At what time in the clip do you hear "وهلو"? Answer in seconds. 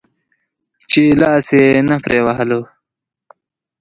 2.25-2.61